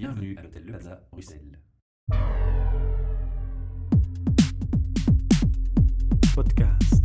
[0.00, 1.58] Bienvenue à l'hôtel Le Plaza, Bruxelles.
[6.34, 7.04] Podcast.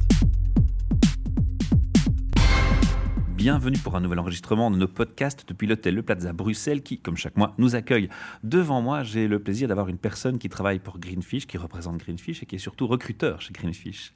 [3.35, 7.17] Bienvenue pour un nouvel enregistrement de nos podcasts depuis l'hôtel Le Plaza Bruxelles qui, comme
[7.17, 8.07] chaque mois, nous accueille.
[8.43, 12.43] Devant moi, j'ai le plaisir d'avoir une personne qui travaille pour Greenfish, qui représente Greenfish
[12.43, 14.13] et qui est surtout recruteur chez Greenfish.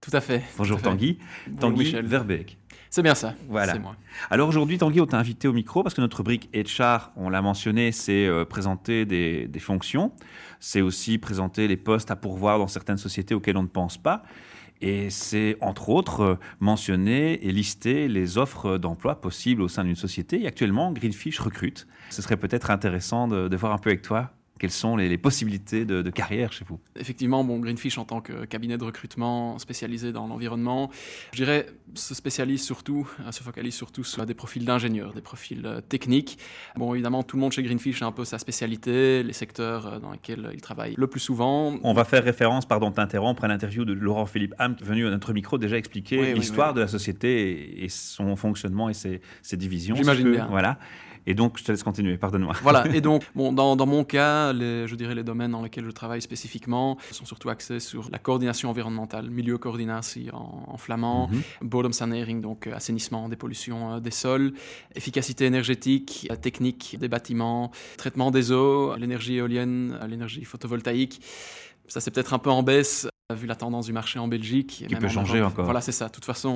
[0.00, 0.42] Tout à fait.
[0.58, 0.96] Bonjour tout à fait.
[0.96, 1.18] Tanguy.
[1.46, 2.06] Bonjour Tanguy Michel.
[2.06, 2.58] Verbeek.
[2.96, 3.34] C'est bien ça.
[3.50, 3.74] Voilà.
[3.74, 3.94] C'est moi.
[4.30, 7.42] Alors aujourd'hui, Tanguy, on t'a invité au micro parce que notre rubrique HR, on l'a
[7.42, 10.12] mentionné, c'est euh, présenter des, des fonctions.
[10.60, 14.22] C'est aussi présenter les postes à pourvoir dans certaines sociétés auxquelles on ne pense pas.
[14.80, 19.94] Et c'est entre autres euh, mentionner et lister les offres d'emploi possibles au sein d'une
[19.94, 20.44] société.
[20.44, 21.86] Et actuellement, Greenfish recrute.
[22.08, 25.18] Ce serait peut-être intéressant de, de voir un peu avec toi quelles sont les, les
[25.18, 26.80] possibilités de, de carrière chez vous?
[26.98, 30.90] Effectivement, bon, Greenfish en tant que cabinet de recrutement spécialisé dans l'environnement,
[31.32, 35.64] je dirais, se spécialise surtout, euh, se focalise surtout sur des profils d'ingénieurs, des profils
[35.64, 36.38] euh, techniques.
[36.76, 39.98] Bon, évidemment, tout le monde chez Greenfish a un peu sa spécialité, les secteurs euh,
[39.98, 41.78] dans lesquels il travaille le plus souvent.
[41.82, 45.58] On va faire référence, pardon t'interrompre, à l'interview de Laurent-Philippe Hamt, venu à notre micro
[45.58, 46.76] déjà expliquer Oui, l'histoire oui.
[46.76, 49.94] de la société et, son fonctionnement et ses, ses divisions.
[49.96, 50.46] J'imagine bien.
[50.50, 50.78] Voilà.
[51.26, 52.54] Et donc, je te laisse continuer, pardonne-moi.
[52.62, 55.84] Voilà, et donc, bon, dans, dans mon cas, les, je dirais les domaines dans lesquels
[55.84, 61.28] je travaille spécifiquement sont surtout axés sur la coordination environnementale, milieu coordinatie en, en flamand,
[61.28, 61.42] Mhm.
[61.68, 64.52] bodemsanering, donc euh, assainissement des pollutions euh, des sols,
[64.94, 71.20] efficacité énergétique, euh, technique des bâtiments, traitement des eaux, l'énergie éolienne, l'énergie photovoltaïque.
[71.88, 74.82] Ça, c'est peut-être un peu en baisse vu la tendance du marché en Belgique.
[74.82, 75.52] et Qui même peut en changer Europe.
[75.54, 75.64] encore.
[75.64, 76.06] Voilà, c'est ça.
[76.06, 76.48] De toute façon,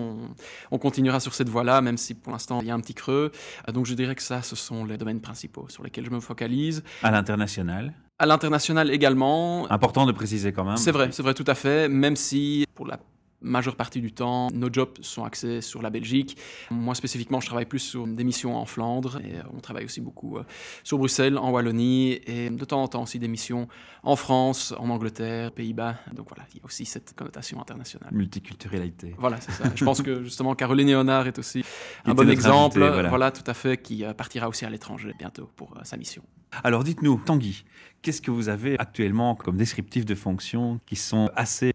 [0.70, 2.94] on, on continuera sur cette voie-là, même si pour l'instant, il y a un petit
[2.94, 3.32] creux.
[3.68, 6.20] Euh, Donc, je dirais que ça, ce sont les domaines principaux sur lesquels je me
[6.20, 6.84] focalise.
[7.02, 7.92] À l'international.
[8.20, 10.76] À l'international également, Important de préciser quand même.
[10.76, 13.00] c'est vrai, c'est vrai tout à fait, même si pour la
[13.42, 16.36] majeure partie du temps, nos jobs sont axés sur la Belgique.
[16.70, 20.00] Moi spécifiquement, je travaille plus sur des missions en Flandre et euh, on travaille aussi
[20.00, 20.44] beaucoup euh,
[20.84, 23.68] sur Bruxelles, en Wallonie et de temps en temps aussi des missions
[24.02, 25.96] en France, en Angleterre, Pays-Bas.
[26.14, 28.10] Donc voilà, il y a aussi cette connotation internationale.
[28.12, 29.14] Multiculturalité.
[29.18, 29.64] Voilà, c'est ça.
[29.74, 31.64] Je pense que justement Caroline Léonard est aussi
[32.04, 32.78] un bon exemple.
[32.78, 33.08] voilà.
[33.08, 33.30] voilà.
[33.30, 36.22] tout à fait, qui euh, partira aussi à l'étranger bientôt pour sa mission.
[36.64, 37.64] Alors, dites-nous, Tanguy,
[38.02, 41.72] qu'est-ce que vous avez actuellement comme descriptifs de fonctions qui sont assez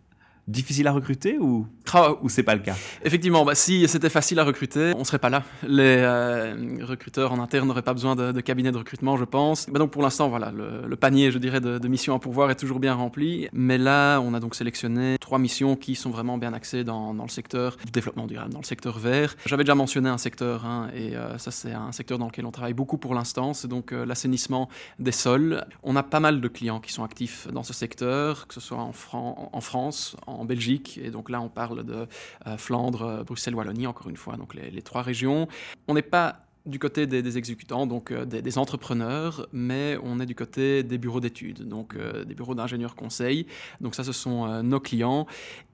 [0.47, 4.39] difficiles à recruter ou, Ah, ou c'est pas le cas Effectivement, bah, si c'était facile
[4.39, 5.44] à recruter, on serait pas là.
[5.63, 9.67] Les euh, recruteurs en interne n'auraient pas besoin de, cabinet de recrutement, je pense.
[9.69, 12.79] Bah, donc pour l'instant, voilà, le, panier, je dirais, de, missions à pourvoir est toujours
[12.79, 13.47] bien rempli.
[13.53, 17.23] Mais là, on a donc sélectionné trois missions qui sont vraiment bien axées dans, dans
[17.23, 19.35] le secteur du développement durable, dans le secteur vert.
[19.45, 22.51] J'avais déjà mentionné un secteur, hein, et euh, ça c'est un secteur dans lequel on
[22.51, 24.69] travaille beaucoup pour l'instant, c'est donc euh, l'assainissement
[25.00, 25.63] des sols.
[25.84, 28.78] On a pas mal de clients qui sont actifs dans ce secteur, que ce soit
[28.78, 32.07] en, Fran- en France, en Belgique, et donc là on parle de
[32.47, 35.47] euh, Flandre, euh, Bruxelles, Wallonie, encore une fois, donc les, trois régions.
[35.88, 40.35] On n'est pas du côté des, exécutants, donc euh, des, entrepreneurs, mais on est du
[40.35, 43.46] côté des bureaux d'études, donc des bureaux d'ingénieurs conseils.
[43.79, 45.28] Donc ça, ce sont nos clients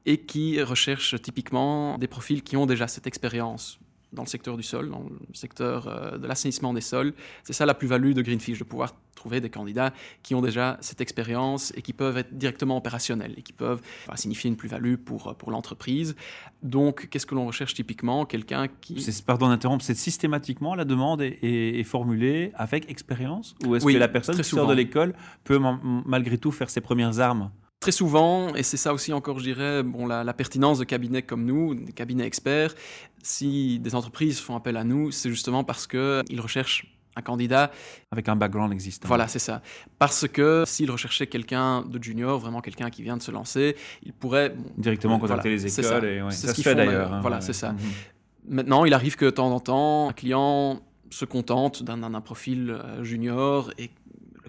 [0.05, 3.79] et qui recherchent typiquement des profils qui ont déjà cette expérience
[4.13, 7.13] dans le secteur du sol, dans le secteur euh, de l'assainissement des sols.
[7.43, 10.99] C'est ça la plus-value de Greenfish, de pouvoir trouver des candidats qui ont déjà cette
[10.99, 15.35] expérience et qui peuvent être directement opérationnels et qui peuvent voilà, signifier une plus-value pour,
[15.37, 16.15] pour l'entreprise.
[16.63, 18.25] Donc, qu'est-ce que l'on recherche typiquement?
[18.25, 18.95] Quelqu'un qui...
[19.25, 23.55] Pardon d'interrompre, c'est systématiquement la demande est, est- est formulée avec expérience?
[23.65, 26.69] Ou est-ce Oui, que la personne qui sort de l'école peut ma- malgré tout faire
[26.69, 27.51] ses premières armes?
[27.81, 31.23] Très souvent, et c'est ça aussi encore, je dirais, bon, la, la pertinence de cabinets
[31.23, 32.75] comme nous, des cabinets experts,
[33.23, 37.71] si des entreprises font appel à nous, c'est justement parce qu'ils recherchent un candidat
[38.11, 39.63] avec un background existant Voilà, c'est ça.
[39.97, 44.13] Parce que s'il recherchait quelqu'un de junior, vraiment quelqu'un qui vient de se lancer, il
[44.13, 44.49] pourrait...
[44.51, 46.01] bon, Directement contacter voilà, les c'est écoles.
[46.01, 46.07] ça.
[46.07, 47.13] et, ouais, C'est ça ce se qu'ils fait font d'ailleurs.
[47.13, 47.41] hein, Voilà, ouais.
[47.41, 47.73] c'est ça.
[48.47, 53.03] Maintenant, il arrive que de temps en temps, un client se contente d'un profil euh,
[53.03, 53.89] junior et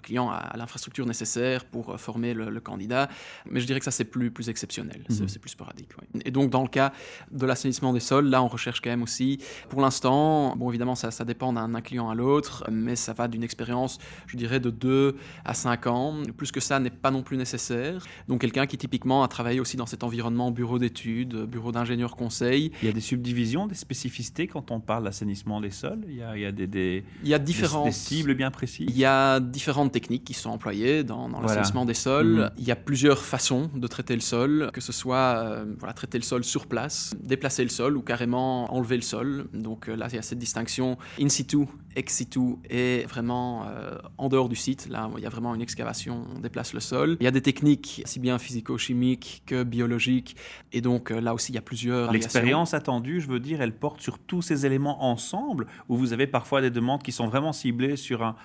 [0.03, 3.09] client a, l'infrastructure nécessaire pour euh, former le, le candidat.
[3.49, 5.27] Mais je dirais que ça, c'est plus, plus exceptionnel, c'est Mhm.
[5.29, 5.89] c'est plus sporadique.
[6.25, 6.93] Et donc, dans le cas
[7.31, 11.09] de l'assainissement des sols, là, on recherche quand même aussi, pour l'instant, bon, évidemment, ça,
[11.11, 15.15] ça dépend d'un client à l'autre, mais ça va d'une expérience, je dirais, de 2
[15.45, 16.15] à 5 ans.
[16.37, 18.03] Plus que ça n'est pas non plus nécessaire.
[18.27, 22.71] Donc, quelqu'un qui, typiquement, a travaillé aussi dans cet environnement bureau d'études, bureau d'ingénieur conseil,
[22.81, 26.01] Il y a des subdivisions, des spécificités quand on parle d'assainissement des sols?
[26.09, 27.85] Il y a, il y a des, des, il y a des- différentes...
[27.85, 28.87] des cibles bien précises?
[28.89, 31.47] Il y a différentes techniques qui sont employées dans, dans Voilà.
[31.47, 32.35] l'assainissement des sols.
[32.35, 32.49] Mhm.
[32.57, 36.17] Il y a plusieurs façons de traiter le sol, que ce soit euh, voilà, traiter
[36.17, 39.45] le sol sur place, déplacer le sol ou carrément enlever le sol.
[39.53, 43.97] Donc euh, là, il y a cette distinction in situ, ex situ et vraiment euh,
[44.17, 44.89] en dehors du site.
[44.89, 47.15] Là, il y a vraiment une excavation, on déplace le sol.
[47.21, 50.35] Il y a des techniques, si bien physico-chimiques que biologiques.
[50.73, 52.11] Et donc là aussi, il y a plusieurs.
[52.11, 56.27] L'expérience attendue, je veux dire, elle porte sur tous ces éléments ensemble, où vous avez
[56.27, 58.35] parfois des demandes qui sont vraiment ciblées sur un,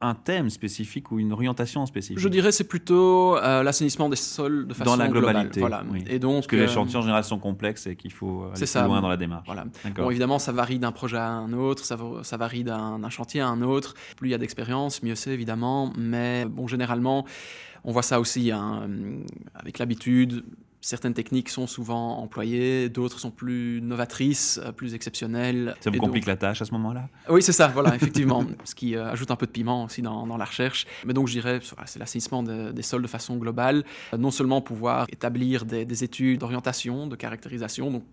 [0.00, 4.68] un thème spécifique ou une orientation spécifique Je dirais c'est plutôt euh, l'assainissement des sols
[4.68, 5.32] de façon Dans la globale.
[5.34, 5.82] globalité, Voilà.
[5.90, 6.04] oui.
[6.06, 8.52] Et donc, Parce que les euh, chantiers en général sont complexes et qu'il faut aller
[8.54, 8.86] plus ça.
[8.86, 9.46] loin dans la démarche.
[9.46, 9.64] Voilà.
[9.96, 13.40] Bon, évidemment, ça varie d'un projet à un autre, ça, va- ça varie d'un chantier
[13.40, 13.94] à un autre.
[14.16, 15.92] Plus il y a d'expérience, mieux c'est évidemment.
[15.98, 17.24] Mais bon, généralement,
[17.82, 18.88] on voit ça aussi hein,
[19.54, 20.44] avec l'habitude.
[20.80, 25.74] Certaines techniques sont souvent employées, d'autres sont plus novatrices, euh, plus exceptionnelles.
[25.80, 27.08] Ça vous donc- complique la tâche à ce moment-là?
[27.28, 28.44] Oui, c'est ça, voilà, effectivement.
[28.64, 30.86] ce qui euh, ajoute un peu de piment aussi dans, dans la recherche.
[31.04, 33.84] Mais donc, je dirais, voilà, c'est l'assainissement de- des sols de façon globale.
[34.14, 38.04] Euh, non seulement pouvoir établir des, des études d'orientation, de caractérisation, donc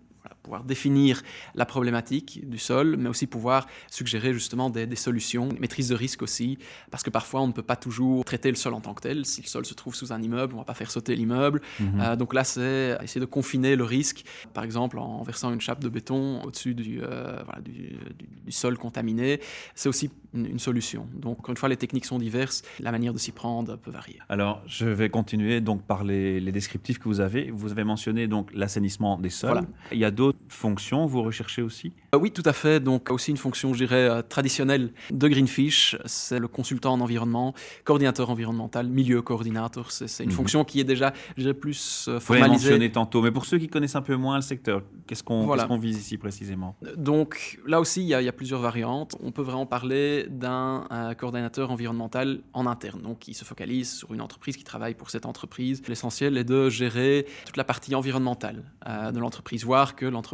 [0.46, 1.22] pouvoir définir
[1.54, 6.22] la problématique du sol, mais aussi pouvoir suggérer justement des, des solutions, maîtrise de risque
[6.22, 6.56] aussi,
[6.92, 9.26] parce que parfois on ne peut pas toujours traiter le sol en tant que tel.
[9.26, 11.60] Si le sol se trouve sous un immeuble, on ne va pas faire sauter l'immeuble.
[11.80, 12.00] Mhm.
[12.00, 15.80] Euh, donc là, c'est essayer de confiner le risque, par exemple en versant une chape
[15.80, 19.40] de béton au-dessus du, euh, voilà, du, du- du sol contaminé.
[19.74, 21.08] C'est aussi une, une solution.
[21.14, 24.18] Donc, encore une fois, les techniques sont diverses, la manière de s'y prendre peut varier.
[24.28, 27.50] Alors, je vais continuer donc par les, les descriptifs que vous avez.
[27.50, 29.50] Vous avez mentionné donc l'assainissement des sols.
[29.50, 29.66] Voilà.
[29.92, 31.92] Il y a d'autres fonctions, vous recherchez aussi?
[32.14, 32.80] Euh, oui, tout à fait.
[32.80, 37.54] Donc, aussi une fonction, je dirais, euh, traditionnelle de Greenfish, c'est le consultant en environnement,
[37.84, 39.90] coordinateur environnemental, milieu coordinateur.
[39.92, 40.36] C'est une Mhm.
[40.36, 42.70] fonction qui est déjà, je dirais, plus euh, Vous l'avez formalisée.
[42.70, 45.66] mentionné tantôt, mais pour ceux qui connaissent un peu moins le secteur, qu'est-ce qu'on Voilà.
[45.80, 46.76] vise ici précisément?
[46.96, 49.16] Donc là aussi, il y, a, il y a plusieurs variantes.
[49.22, 54.12] On peut vraiment parler d'un euh, coordinateur environnemental en interne, donc qui se focalise sur
[54.14, 55.82] une entreprise qui travaille pour cette entreprise.
[55.88, 60.25] L'essentiel est de gérer toute la partie environnementale euh, de l'entreprise, voir que l'entreprise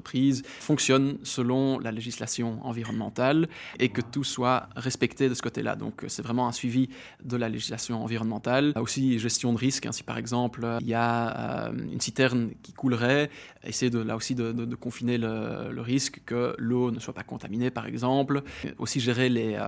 [0.60, 3.48] fonctionne selon la législation environnementale
[3.78, 5.76] et que tout soit respecté de ce côté-là.
[5.76, 6.88] Donc euh, c'est vraiment un suivi
[7.24, 8.72] de la législation environnementale.
[8.76, 12.50] Aussi gestion de risque, hein, si par exemple euh, il y a euh, une citerne
[12.62, 13.30] qui coulerait,
[13.64, 17.86] essayer de, là aussi de, confiner le, risque que l'eau ne soit pas contaminée, par
[17.86, 18.42] exemple.
[18.78, 19.58] Aussi gérer les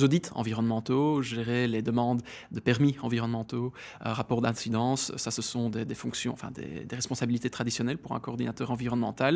[0.00, 3.72] audits environnementaux, gérer les demandes de permis environnementaux,
[4.04, 5.12] euh, rapports d'incidence.
[5.16, 9.35] Ça, ce sont des, fonctions, enfin des responsabilités traditionnelles pour un coordinateur environnemental.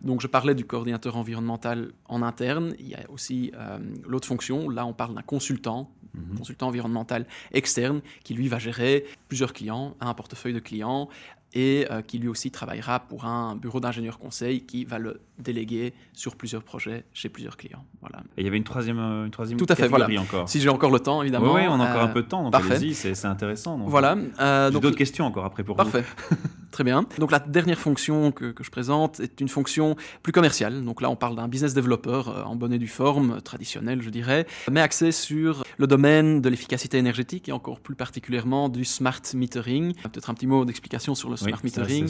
[0.00, 2.74] Donc, je parlais du coordinateur environnemental en interne.
[2.78, 4.68] Il y a aussi euh, l'autre fonction.
[4.68, 6.38] Là, on parle d'un consultant Mhm.
[6.38, 11.08] consultant environnemental externe qui lui va gérer plusieurs clients, un portefeuille de clients
[11.54, 15.94] et euh, qui lui aussi travaillera pour un bureau d'ingénieur conseil qui va le déléguer
[16.12, 17.84] sur plusieurs projets chez plusieurs clients.
[18.00, 18.18] Voilà.
[18.36, 20.08] Et il y avait une troisième, euh, une troisième Tout à fait, voilà.
[20.20, 20.48] encore.
[20.48, 21.54] Si j'ai encore le temps, évidemment.
[21.54, 23.78] Oui, on a encore euh, un peu de temps, donc allez-y, c'est intéressant.
[23.78, 23.88] donc.
[23.88, 24.16] Voilà.
[24.40, 26.04] euh, J'ai d'autres questions encore après pour Parfait.
[26.70, 27.06] Très bien.
[27.18, 30.84] Donc la dernière fonction que, que je présente est une fonction plus commerciale.
[30.84, 34.02] Donc là, on parle d'un business developer euh, en bonne et due forme, euh, traditionnel,
[34.02, 38.84] je dirais, mais axé sur le domaine de l'efficacité énergétique et encore plus particulièrement du
[38.84, 39.94] smart metering.
[40.02, 42.08] Peut-être un petit mot d'explication sur le Oui, smart ça, metering.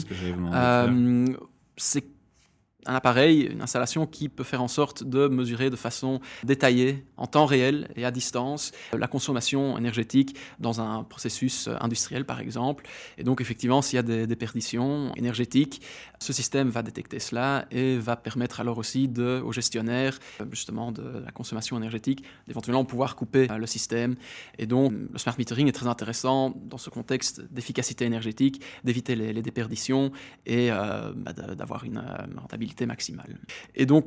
[1.77, 2.05] c'est
[2.85, 7.27] un appareil, une installation qui peut faire en sorte de mesurer de façon détaillée, en
[7.27, 12.85] temps réel et à distance, la consommation énergétique dans un processus industriel, par exemple.
[13.17, 15.81] Et donc, effectivement, s'il y a des déperditions énergétiques,
[16.19, 20.19] ce système va détecter cela et va permettre alors aussi de, aux gestionnaires,
[20.51, 24.15] justement, de la consommation énergétique, d'éventuellement pouvoir couper euh, le système.
[24.57, 29.39] Et donc, le smart metering est très intéressant dans ce contexte d'efficacité énergétique, d'éviter les,
[29.39, 30.11] déperditions
[30.45, 32.27] et euh, bah, d'avoir une euh,
[33.75, 34.05] Et donc,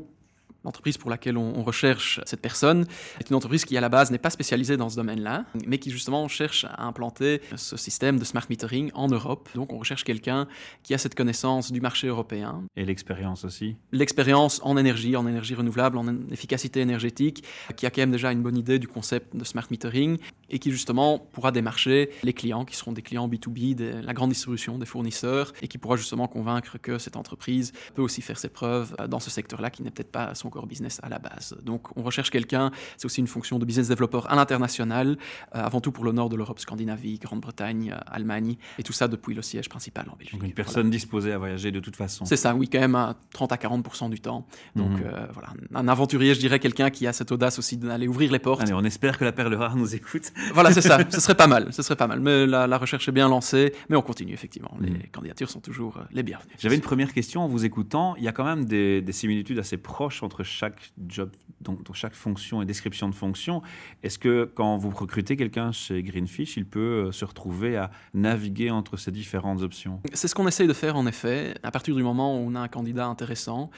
[0.65, 2.87] L'entreprise pour laquelle on, on recherche cette personne
[3.21, 5.91] est une entreprise qui, à la base, n'est pas spécialisée dans ce domaine-là, mais qui,
[5.91, 9.49] justement, cherche à implanter ce système de smart metering en Europe.
[9.55, 10.47] Donc, on recherche quelqu'un
[10.83, 13.77] qui a cette connaissance du marché européen, Et l'expérience aussi?
[13.93, 17.45] l'expérience en énergie, en énergie renouvelable, en efficacité énergétique,
[17.77, 20.19] qui a quand même déjà une bonne idée du concept de smart metering
[20.51, 24.31] et qui justement pourra démarcher les clients qui seront des clients B2B, des- la grande
[24.31, 28.49] distribution des fournisseurs et qui pourra justement convaincre que cette entreprise peut aussi faire ses
[28.49, 31.57] preuves euh, dans ce secteur-là qui n'est peut-être pas son core business à la base.
[31.65, 35.17] Donc on recherche quelqu'un, c'est aussi une fonction de business developer à l'international,
[35.55, 39.09] euh, avant tout pour le nord de l'Europe, Scandinavie, Grande-Bretagne, euh, Allemagne et tout ça
[39.09, 40.35] depuis le siège principal en Belgique.
[40.35, 40.55] Donc une Voilà.
[40.55, 42.25] personne disposée à voyager de toute façon.
[42.25, 44.47] C'est ça, oui, quand même à 30 à 40 du temps.
[44.77, 45.03] Donc Mhm.
[45.07, 48.39] euh, voilà, un aventurier, je dirais, quelqu'un qui a cette audace aussi d'aller ouvrir les
[48.39, 48.63] portes.
[48.63, 50.33] Allez, on espère que la perle rare nous écoute.
[50.55, 52.21] Voilà, c'est ça, ce serait pas mal, ce serait pas mal.
[52.21, 54.77] Mais la, la recherche est bien lancée, mais on continue effectivement.
[54.81, 55.03] Les Mhm.
[55.13, 56.53] candidatures sont toujours les bienvenues.
[56.59, 58.15] J'avais une première question en vous écoutant.
[58.17, 61.31] Il y a quand même des, des similitudes assez proches entre chaque job,
[61.61, 63.63] donc dans chaque fonction et description de fonction.
[64.03, 68.71] Est-ce que quand vous recrutez quelqu'un chez Greenfish, il peut euh, se retrouver à naviguer
[68.71, 70.01] entre ces différentes options?
[70.13, 71.55] C'est ce qu'on essaye de faire en effet.
[71.63, 73.71] À partir du moment où on a un candidat intéressant,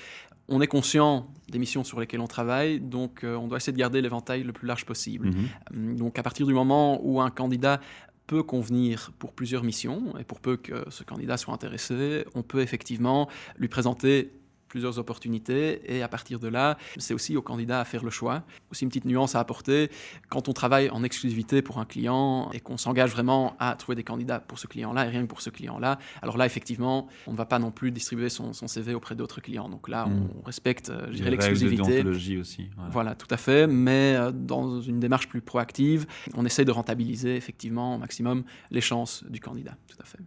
[0.48, 3.78] on est conscient des missions sur lesquelles on travaille, donc euh, on doit essayer de
[3.78, 5.28] garder l'éventail le plus large possible.
[5.28, 5.48] Mhm.
[5.72, 7.80] Hum, Donc à partir du moment où un candidat
[8.26, 12.60] peut convenir pour plusieurs missions, et pour peu que ce candidat soit intéressé, on peut
[12.60, 13.28] effectivement
[13.58, 14.32] lui présenter
[14.74, 18.42] plusieurs opportunités et à partir de là, c'est aussi au candidat à faire le choix.
[18.72, 19.88] Aussi une petite nuance à apporter,
[20.30, 24.02] quand on travaille en exclusivité pour un client et qu'on s'engage vraiment à trouver des
[24.02, 27.36] candidats pour ce client-là et rien que pour ce client-là, alors là effectivement, on ne
[27.36, 29.68] va pas non plus distribuer son, son CV auprès d'autres clients.
[29.68, 30.28] Donc là, Mm.
[30.40, 32.02] on respecte, euh, je dirais, l'exclusivité.
[32.36, 32.68] aussi.
[32.74, 32.90] voilà.
[32.90, 33.68] Voilà, tout à fait.
[33.68, 36.04] Mais euh, dans une démarche plus proactive,
[36.34, 39.76] on essaie de rentabiliser effectivement au maximum les chances du candidat.
[39.86, 40.18] Tout à fait.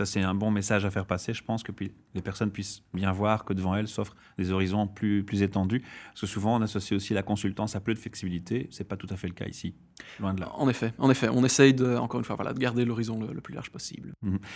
[0.00, 1.34] Ça, c'est un bon message à faire passer.
[1.34, 4.86] Je pense que puis, les personnes puissent bien voir que devant elles s'offrent des horizons
[4.86, 5.82] plus, plus étendus.
[6.06, 8.66] Parce que souvent, on associe aussi la consultance à peu de flexibilité.
[8.70, 9.74] C'est pas tout à fait le cas ici.
[10.18, 10.50] Loin de là.
[10.54, 13.34] En effet, en effet, on essaye de, encore une fois, voilà, de garder l'horizon le,
[13.34, 14.14] le plus large possible.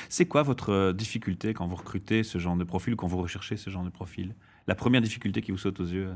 [0.08, 3.58] C'est quoi votre euh, difficulté quand vous recrutez ce genre de profil, quand vous recherchez
[3.58, 4.34] ce genre de profil?
[4.66, 6.14] La première difficulté qui vous saute aux yeux?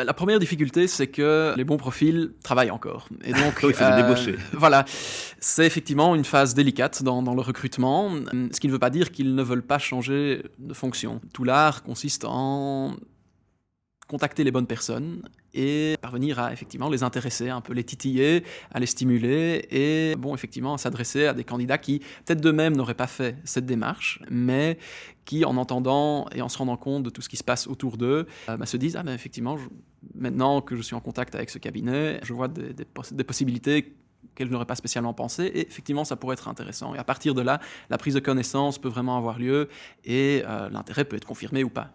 [0.00, 3.08] Euh, Ben, la première difficulté, c'est que les bons profils travaillent encore.
[3.24, 4.36] Et donc, Il faut les débaucher.
[4.52, 4.84] Voilà,
[5.40, 8.10] c'est effectivement une phase délicate dans, dans le recrutement,
[8.52, 11.20] ce qui ne veut pas dire qu'ils ne veulent pas changer de fonction.
[11.32, 12.94] Tout l'art consiste en
[14.10, 15.22] contacter les bonnes personnes
[15.54, 20.34] et parvenir à effectivement les intéresser, un peu les titiller, à les stimuler et bon
[20.34, 24.78] effectivement s'adresser à des candidats qui peut-être d'eux-mêmes n'auraient pas fait cette démarche, mais
[25.24, 27.96] qui en entendant et en se rendant compte de tout ce qui se passe autour
[27.98, 29.56] d'eux, euh, bah, se disent ah ben effectivement
[30.16, 33.94] maintenant que je suis en contact avec ce cabinet, je vois des possibilités
[34.34, 36.94] qu'elle n'aurait pas spécialement pensé, et effectivement, ça pourrait être intéressant.
[36.94, 39.68] Et à partir de là, la prise de connaissance peut vraiment avoir lieu,
[40.04, 41.92] et euh, l'intérêt peut être confirmé ou pas.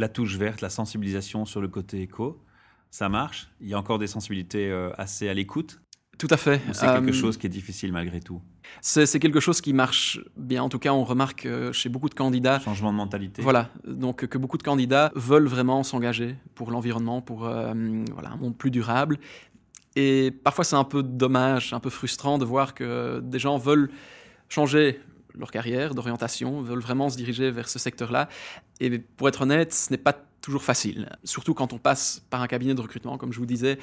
[0.00, 2.42] La touche verte, la sensibilisation sur le côté éco,
[2.90, 5.82] ça marche Il y a encore des sensibilités euh, assez à l'écoute
[6.16, 6.62] Tout à fait.
[6.72, 8.40] C'est quelque Euh, chose qui est difficile malgré tout?
[8.80, 10.62] C'est quelque chose qui marche bien.
[10.62, 14.24] En tout cas, on remarque euh, chez beaucoup de candidats Changement de mentalité Voilà, donc
[14.26, 17.74] que beaucoup de candidats veulent vraiment s'engager pour l'environnement, pour euh,
[18.14, 19.18] voilà, un monde plus durable.
[19.96, 23.90] Et parfois, c'est un peu dommage, un peu frustrant de voir que des gens veulent
[24.48, 24.98] changer
[25.34, 28.28] leur carrière d'orientation, veulent vraiment se diriger vers ce secteur-là.
[28.80, 32.46] Et pour être honnête, ce n'est pas toujours facile, surtout quand on passe par un
[32.46, 33.78] cabinet de recrutement, comme je vous disais.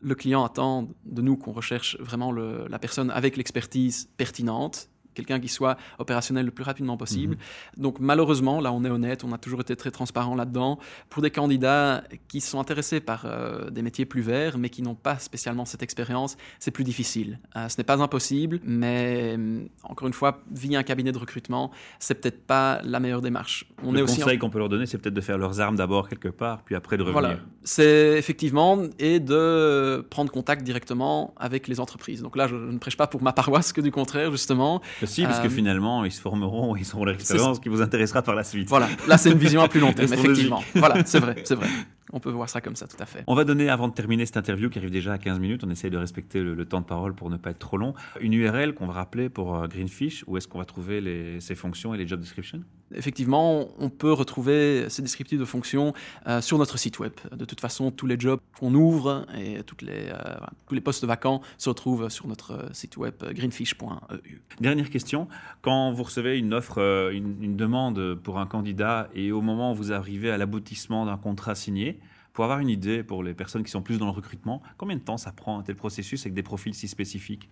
[0.00, 4.88] Le client attend de nous qu'on recherche vraiment la personne avec l'expertise pertinente,
[5.18, 7.36] quelqu'un qui soit opérationnel le plus rapidement possible.
[7.76, 10.78] Donc malheureusement, là on est honnête, on a toujours été très transparent là-dedans.
[11.10, 14.94] Pour des candidats qui sont intéressés par euh, des métiers plus verts, mais qui n'ont
[15.08, 17.38] pas spécialement cette expérience, c'est plus difficile.
[17.56, 21.70] Euh, ce n'est pas impossible, mais hum, encore une fois, via un cabinet de recrutement,
[21.98, 23.66] c'est peut-être pas la meilleure démarche.
[23.82, 25.60] On Le est aussi en- conseil qu'on peut leur donner, c'est peut-être de faire leurs
[25.60, 27.20] armes d'abord quelque part, puis après de revenir.
[27.20, 32.22] voilà, c'est effectivement et de prendre contact directement avec les entreprises.
[32.22, 34.80] Donc là, je ne prêche pas pour ma paroisse que du contraire, justement.
[35.08, 38.34] Si, parce que Euh, finalement, ils se formeront, ils auront l'expérience qui vous intéressera par
[38.34, 38.68] la suite.
[38.68, 40.62] Voilà, là c'est une vision à plus long terme, effectivement.
[40.74, 41.66] Voilà, c'est vrai, c'est vrai.
[42.12, 43.22] On peut voir ça comme ça, tout à fait.
[43.26, 45.70] On va donner, avant de terminer cette interview qui arrive déjà à 15 minutes, on
[45.70, 48.32] essaye de respecter le, le temps de parole pour ne pas être trop long, une
[48.32, 51.94] URL qu'on va rappeler pour euh, Greenfish, où est-ce qu'on va trouver les, ses fonctions
[51.94, 52.62] et les job descriptions?
[52.94, 55.92] Effectivement, on peut retrouver ces descriptifs de fonctions
[56.26, 57.12] euh, sur notre site web.
[57.32, 61.04] De toute façon, tous les jobs qu'on ouvre et toutes les, euh, tous les postes
[61.04, 64.40] vacants se retrouvent sur notre euh, site web greenfish.eu.
[64.60, 65.28] Dernière question,
[65.60, 66.78] quand vous recevez une offre,
[67.12, 71.18] une, une demande pour un candidat et au moment où vous arrivez à l'aboutissement d'un
[71.18, 72.00] contrat signé,
[72.32, 75.02] pour avoir une idée pour les personnes qui sont plus dans le recrutement, combien de
[75.02, 77.50] temps ça prend un tel processus avec des profils si spécifiques?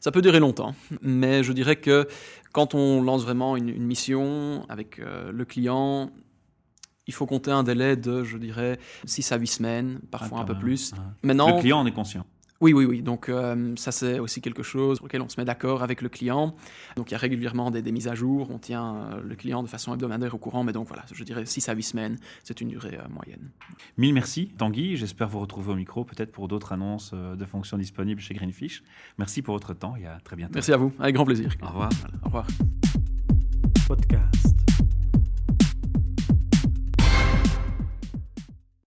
[0.00, 2.06] Ça peut durer longtemps, mais je dirais que
[2.52, 6.10] quand on lance vraiment une, une mission avec euh, le client,
[7.06, 10.44] il faut compter un délai de, je dirais, 6 à 8 semaines, parfois Ah, un
[10.44, 10.62] peu même.
[10.62, 10.92] plus.
[10.92, 10.98] Ouais.
[11.22, 12.24] Maintenant, Le client en est conscient.
[12.62, 13.02] Oui, oui, oui.
[13.02, 16.08] Donc, euh, ça, c'est aussi quelque chose sur lequel on se met d'accord avec le
[16.08, 16.54] client.
[16.94, 18.52] Donc, il y a régulièrement des, des mises à jour.
[18.52, 20.62] On tient euh, le client de façon hebdomadaire au courant.
[20.62, 23.50] Mais donc, voilà, je dirais 6 à 8 semaines, c'est une durée euh, moyenne.
[23.98, 24.96] Mille merci, Tanguy.
[24.96, 28.84] J'espère vous retrouver au micro, peut-être pour d'autres annonces euh, de fonctions disponibles chez Greenfish.
[29.18, 30.54] Merci pour votre temps et à très bientôt.
[30.54, 31.52] Merci à vous, avec grand plaisir.
[31.62, 31.90] Au revoir.
[32.00, 32.46] Voilà, au revoir.
[33.88, 34.51] podcast.